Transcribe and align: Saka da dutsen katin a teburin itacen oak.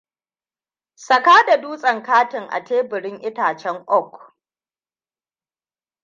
Saka 0.95 1.45
da 1.47 1.57
dutsen 1.61 2.03
katin 2.03 2.47
a 2.55 2.59
teburin 2.67 3.17
itacen 3.29 3.77
oak. 3.99 4.13